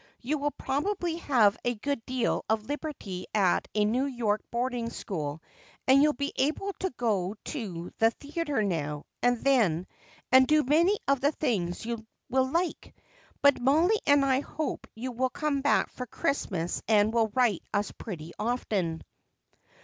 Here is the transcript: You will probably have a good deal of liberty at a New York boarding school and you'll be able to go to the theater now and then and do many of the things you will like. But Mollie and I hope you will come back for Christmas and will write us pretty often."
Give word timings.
You 0.19 0.39
will 0.39 0.49
probably 0.49 1.17
have 1.17 1.59
a 1.63 1.75
good 1.75 2.03
deal 2.07 2.43
of 2.49 2.65
liberty 2.65 3.27
at 3.35 3.67
a 3.75 3.85
New 3.85 4.05
York 4.05 4.41
boarding 4.49 4.89
school 4.89 5.43
and 5.87 6.01
you'll 6.01 6.13
be 6.13 6.33
able 6.37 6.73
to 6.79 6.89
go 6.97 7.35
to 7.45 7.91
the 7.99 8.09
theater 8.09 8.63
now 8.63 9.05
and 9.21 9.43
then 9.43 9.85
and 10.31 10.47
do 10.47 10.63
many 10.63 10.97
of 11.07 11.21
the 11.21 11.31
things 11.31 11.85
you 11.85 12.03
will 12.31 12.49
like. 12.49 12.95
But 13.43 13.61
Mollie 13.61 14.01
and 14.07 14.25
I 14.25 14.39
hope 14.39 14.87
you 14.95 15.11
will 15.11 15.29
come 15.29 15.61
back 15.61 15.91
for 15.91 16.07
Christmas 16.07 16.81
and 16.87 17.13
will 17.13 17.27
write 17.35 17.61
us 17.71 17.91
pretty 17.91 18.33
often." 18.39 19.03